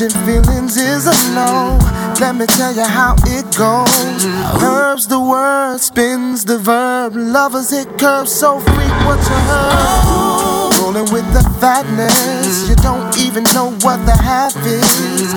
[0.00, 1.78] Catching feelings is a no.
[2.20, 4.24] Let me tell you how it goes.
[4.62, 7.14] Herbs the word, spins the verb.
[7.14, 10.70] Lovers hit curves so frequent to her.
[10.80, 15.34] Rolling with the fatness, you don't even know what the half is.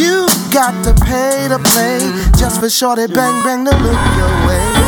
[0.00, 1.98] You got to pay to play
[2.38, 4.87] just for shorty bang bang to look your way.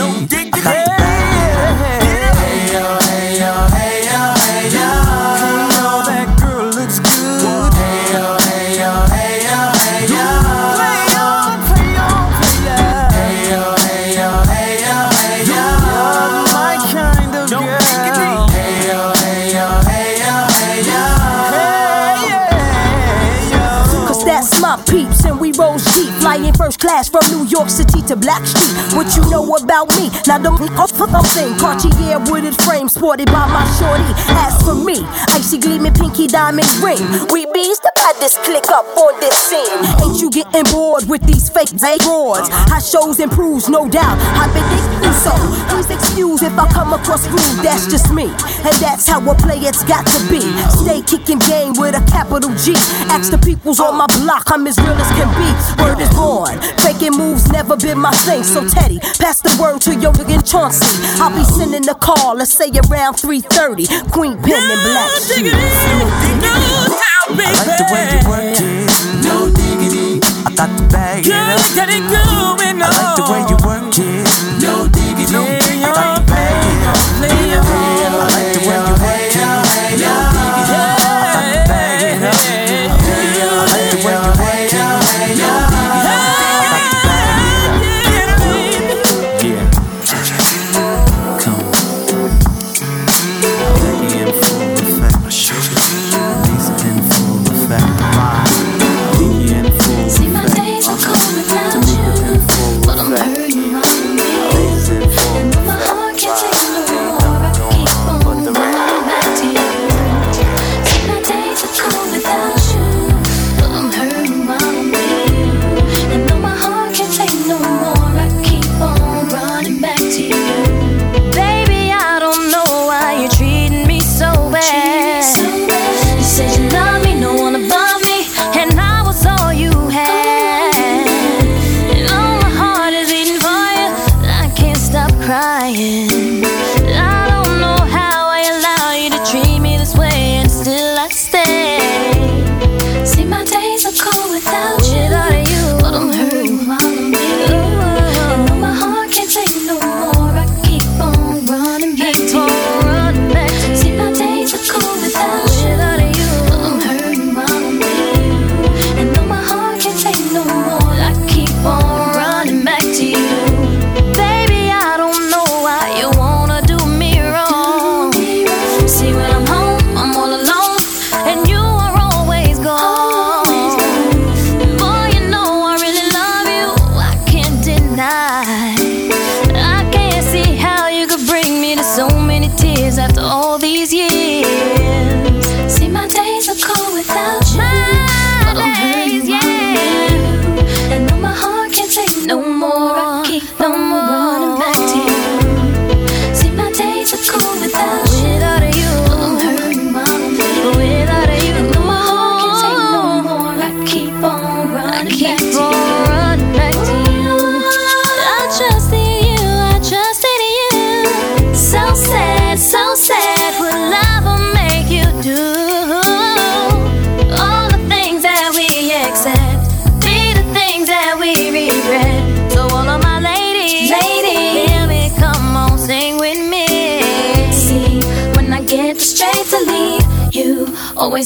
[0.00, 1.39] don't dig today.
[26.30, 28.94] Flying first class from New York City to Blackstreet.
[28.94, 30.14] What you know about me?
[30.30, 34.06] Now the I'm saying Cartier wooded frame sported by my shorty.
[34.38, 35.02] As for me,
[35.34, 37.02] icy gleaming pinky diamond ring.
[37.34, 39.82] We bees to buy this click up on this scene.
[40.06, 41.74] Ain't you getting bored with these fake
[42.06, 42.46] broads?
[42.70, 44.14] High shows and proves no doubt.
[44.38, 45.34] I've been thinking so.
[45.66, 47.58] Please excuse if I come across rude.
[47.66, 49.58] That's just me, and that's how I play.
[49.66, 50.40] It's got to be.
[50.78, 52.78] Stay kicking game with a capital G.
[53.10, 54.46] Ask the peoples on my block.
[54.46, 55.50] I'm as real as can be.
[55.82, 56.60] Word is on.
[56.84, 60.86] Faking moves never been my thing, so Teddy, pass the word to your and Chauncey.
[61.20, 63.88] I'll be sending a call, let's say around 3:30.
[64.12, 65.08] Queen Pen and Black
[66.44, 66.52] No,
[67.30, 68.64] I like the way you work it,
[69.24, 70.20] no diggity.
[70.44, 72.90] I got the bag, Girl, get it going on.
[72.90, 73.56] I like the way you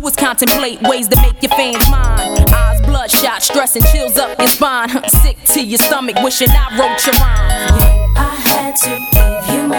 [0.00, 2.44] do is contemplate ways to make your fans mine.
[2.52, 4.88] Eyes bloodshot, stress and chills up your spine.
[5.08, 8.14] Sick to your stomach, wishing I wrote your rhyme.
[8.16, 9.74] I had to leave you.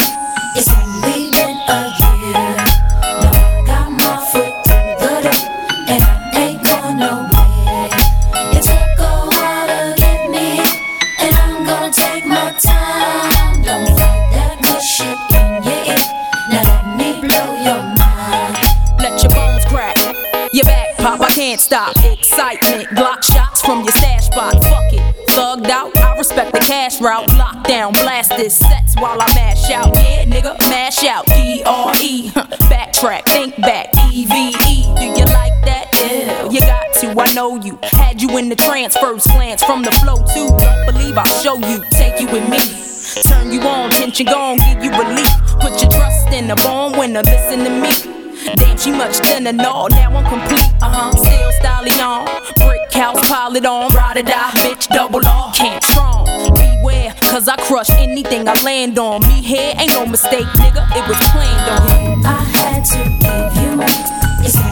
[0.55, 1.28] It's only
[21.59, 21.95] won't stop.
[22.05, 24.53] Excitement, block shots from your stash spot.
[24.63, 25.95] Fuck it, thugged out.
[25.97, 27.27] I respect the cash route.
[27.29, 29.93] Lockdown, blast this sets while I mash out.
[29.93, 31.25] Yeah, nigga, mash out.
[31.27, 32.29] D R E.
[32.69, 33.89] Backtrack, think back.
[34.11, 34.83] E V E.
[34.97, 35.87] Do you like that?
[35.93, 36.51] Ew.
[36.51, 37.77] You got to, I know you.
[37.83, 40.47] Had you in the trance, Slants from the flow too.
[40.57, 41.83] Don't believe I'll show you.
[41.91, 42.59] Take you with me.
[43.23, 45.29] Turn you on, tension gone, give you relief.
[45.59, 47.21] Put your trust in the bone winner.
[47.23, 48.18] Listen to me.
[48.55, 49.87] Damn, she much thinner, no.
[49.87, 51.11] Now I'm complete, uh huh.
[51.11, 52.25] Still styling on.
[52.57, 53.93] Brick house, pile it on.
[53.93, 55.51] Ride or die, bitch, double R.
[55.53, 56.25] Can't strong.
[56.55, 59.21] Beware, cause I crush anything I land on.
[59.23, 60.85] Me here ain't no mistake, nigga.
[60.95, 62.25] It was planned on.
[62.25, 64.68] I had to give you up.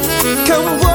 [0.00, 0.91] Come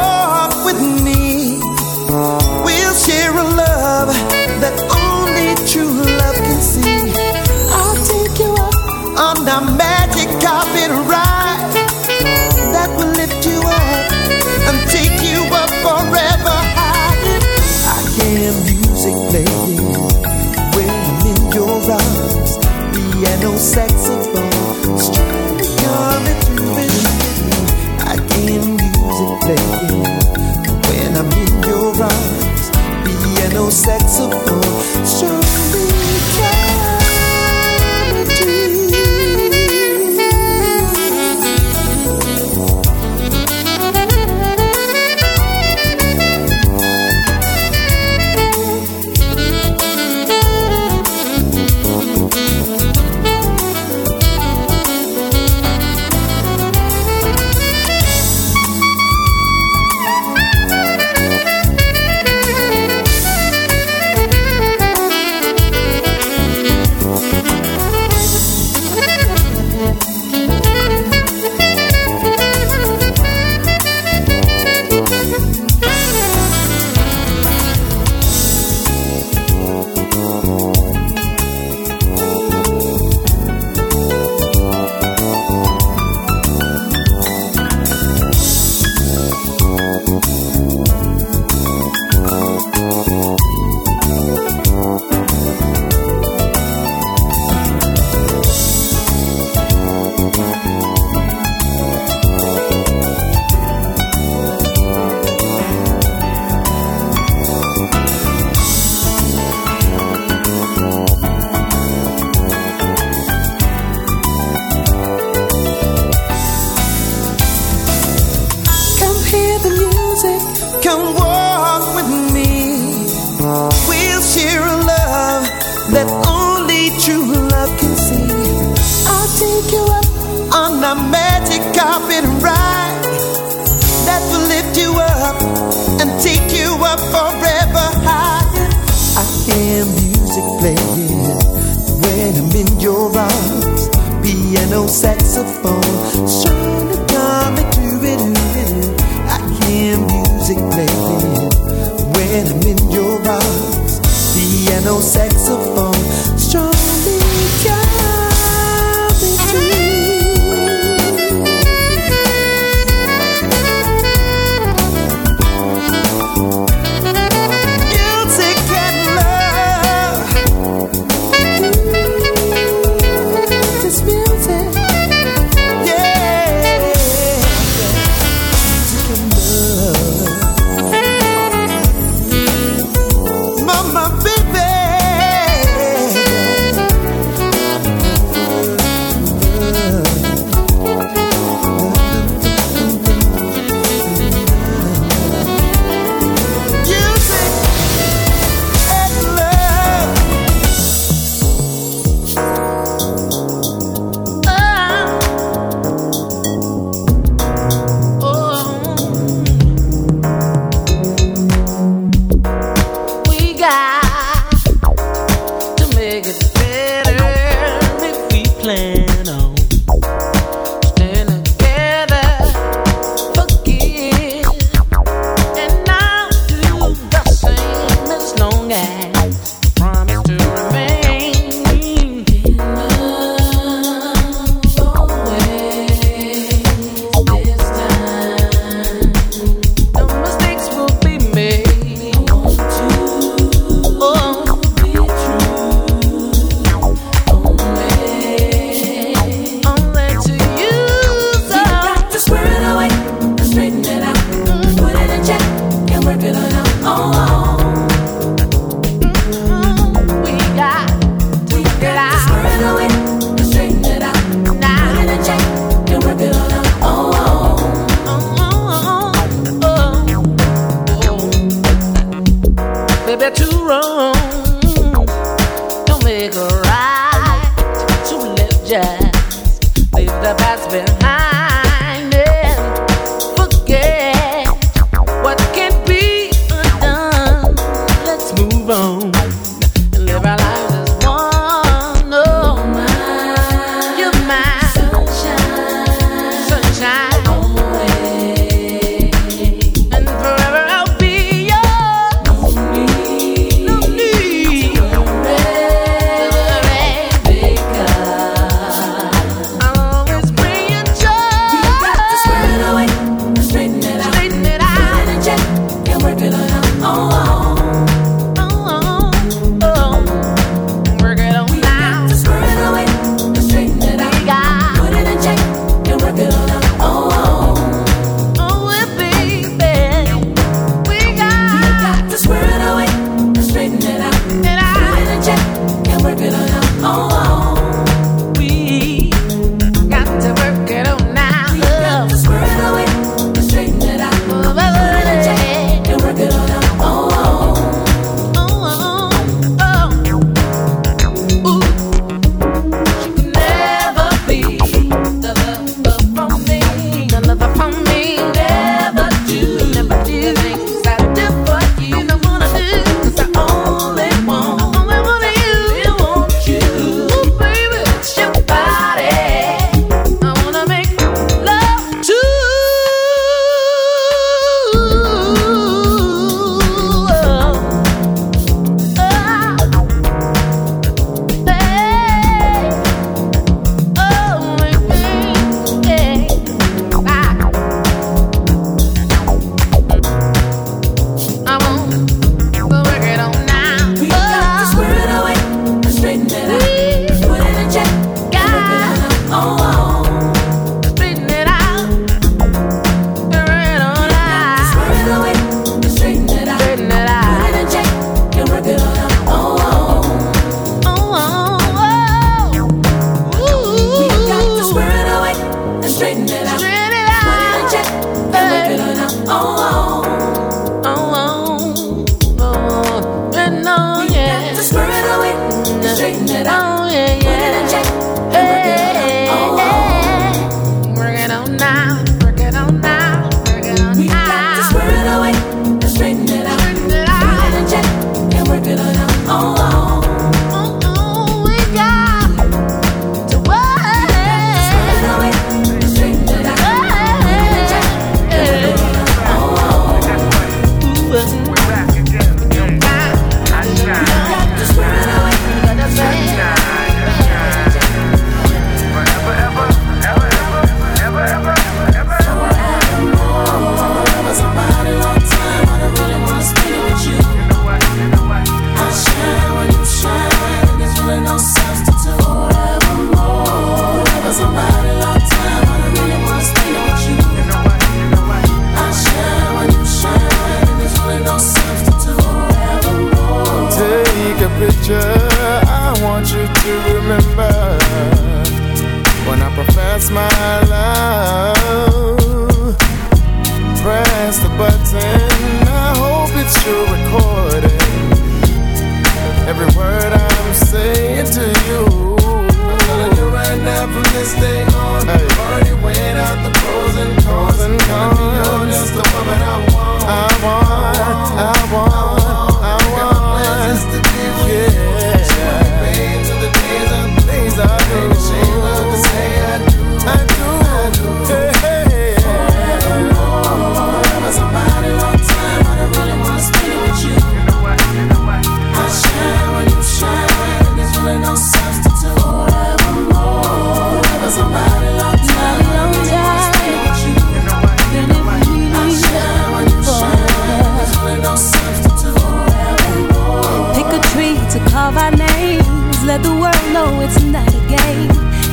[544.87, 546.03] of our names.
[546.05, 548.07] Let the world know it's not a game.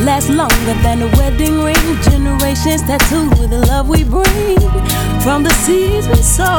[0.04, 1.86] Lasts longer than a wedding ring.
[2.02, 4.58] Generations tattooed with the love we bring.
[5.22, 6.58] From the seeds we sow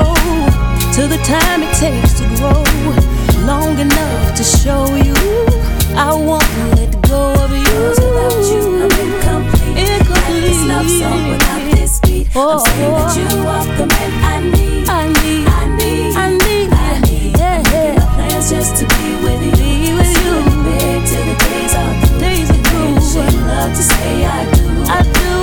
[0.95, 2.63] to the time it takes to grow.
[3.45, 5.13] Long enough to show you
[5.97, 7.79] I won't let go of you.
[7.99, 9.77] Without you, I'm incomplete.
[9.77, 10.43] incomplete.
[10.47, 12.27] This love song without this beat.
[12.35, 12.53] Oh.
[12.53, 13.21] I'm saying that oh.
[13.21, 14.89] you are the man I need.
[14.89, 15.47] I need.
[15.47, 16.15] I need.
[16.15, 16.69] I need.
[16.73, 17.37] I need.
[17.37, 17.57] Yeah.
[17.57, 19.54] I'm making plans just to be with you.
[23.47, 24.83] love to say I do.
[24.87, 25.34] I do.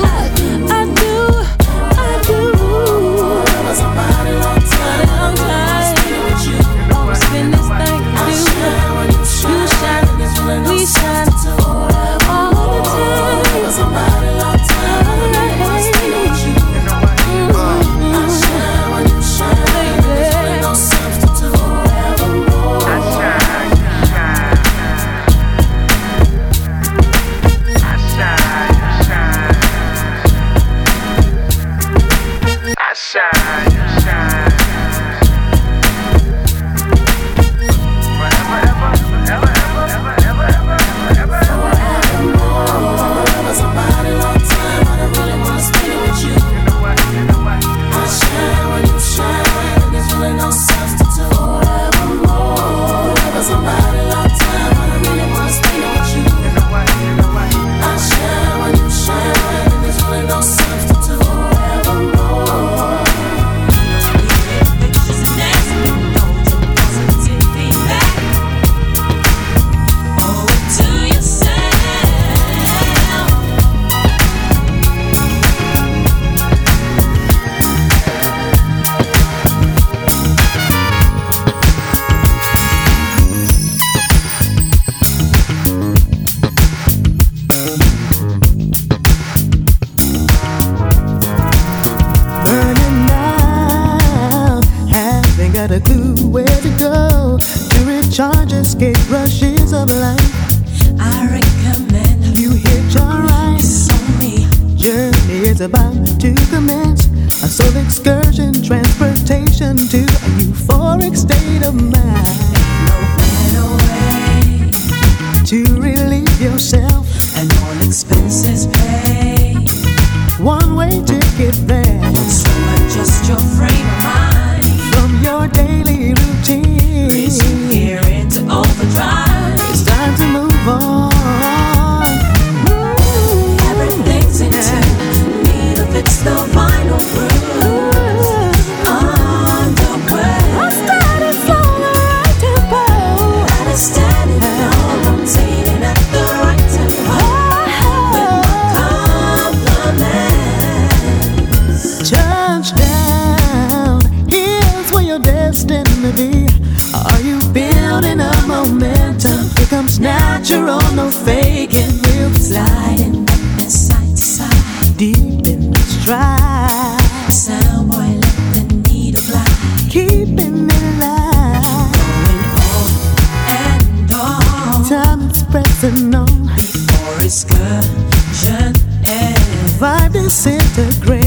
[180.32, 181.21] Disintegrate.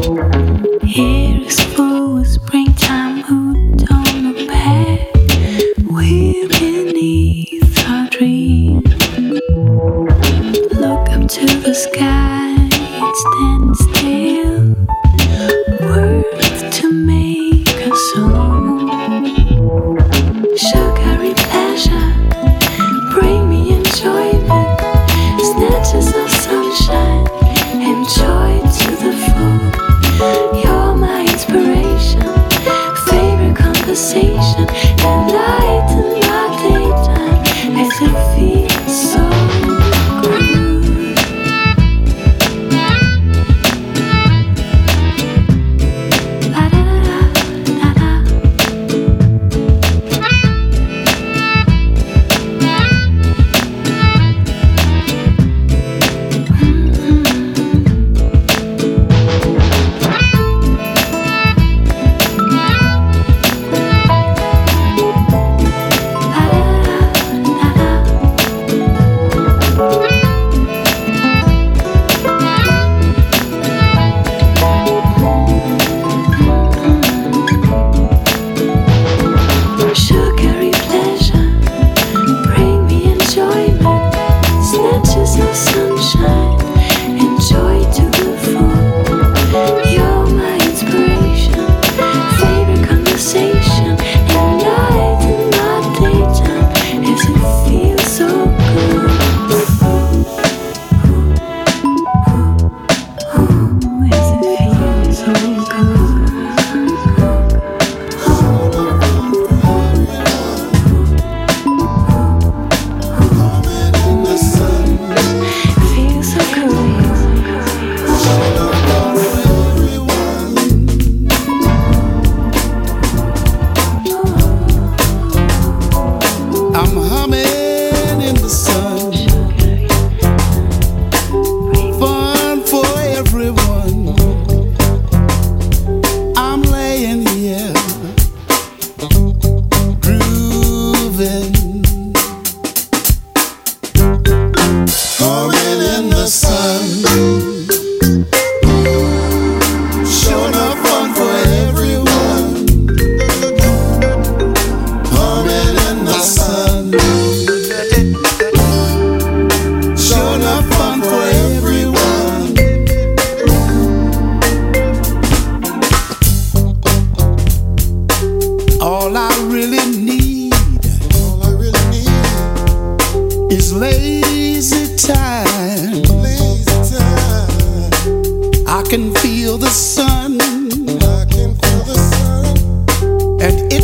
[0.00, 1.60] Here is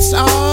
[0.07, 0.46] it's all.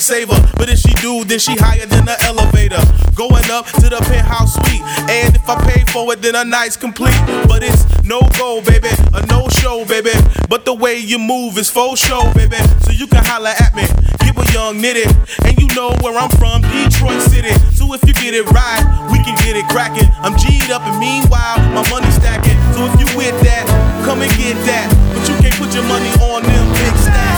[0.00, 0.52] can't save her.
[0.56, 2.80] But if she do, then she higher than the elevator.
[3.14, 4.82] Going up to the penthouse suite.
[5.10, 7.16] And if I pay for it, then a night's complete.
[7.48, 10.12] But it's no go, baby, a no show, baby.
[10.48, 12.56] But the way you move is full show, baby.
[12.84, 13.84] So you can holler at me.
[14.24, 15.04] Give a young nitty.
[15.44, 17.52] And you know where I'm from, Detroit City.
[17.76, 18.82] So if you get it right,
[19.12, 20.08] we can get it cracking.
[20.24, 22.56] I'm G'd up, and meanwhile, my money's stacking.
[22.72, 23.64] So if you with that,
[24.04, 24.88] come and get that.
[25.12, 27.29] But you can't put your money on them big stacks.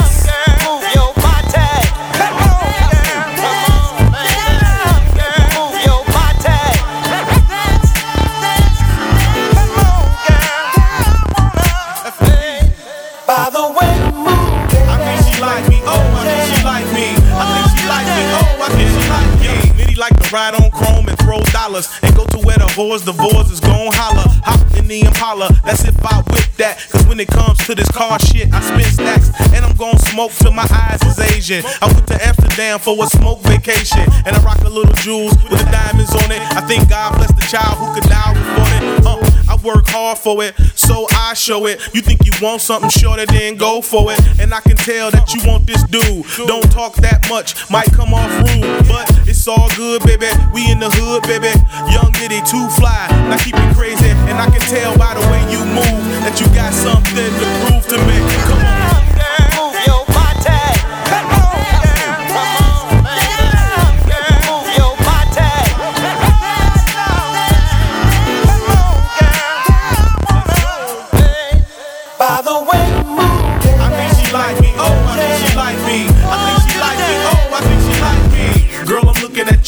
[20.03, 21.87] like to ride on chrome and throw dollars.
[22.03, 24.27] And go to where the whores, the voice is gon' holler.
[24.43, 26.83] Hop in the Impala, that's if I whip that.
[26.91, 29.31] Cause when it comes to this car shit, I spend stacks.
[29.55, 31.63] And I'm gon' smoke till my eyes is Asian.
[31.81, 34.03] I went to Amsterdam for a smoke vacation.
[34.27, 36.43] And I rock a little jewels with the diamonds on it.
[36.59, 39.07] I think God bless the child who could die with it.
[39.07, 41.77] Uh, I work hard for it, so I show it.
[41.93, 44.19] You think you want something shorter, then go for it.
[44.41, 46.25] And I can tell that you want this dude.
[46.49, 50.33] Don't talk that much, might come off rude, but it's all good, baby.
[50.55, 51.53] We in the hood, baby.
[51.93, 53.13] Young Diddy, too fly.
[53.29, 56.49] Now keep it crazy, and I can tell by the way you move that you
[56.57, 58.17] got something to prove to me.
[58.49, 58.72] Come on.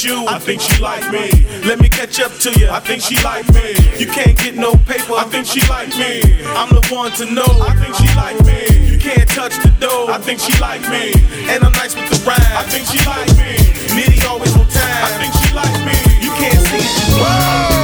[0.05, 0.27] You.
[0.29, 1.31] I think she like me.
[1.65, 2.69] Let me catch up to you.
[2.69, 3.75] I think she like me.
[3.99, 5.15] You can't get no paper.
[5.15, 6.21] I think she like me.
[6.55, 7.49] I'm the one to know.
[7.65, 8.91] I think she like me.
[8.91, 10.07] You can't touch the dough.
[10.09, 11.13] I think she like me.
[11.49, 12.41] And I'm nice with the rhyme.
[12.41, 13.57] I think she like me.
[13.97, 15.05] Nitty always on time.
[15.05, 15.97] I think she like me.
[16.25, 17.21] You can't see it.
[17.21, 17.84] Whoa.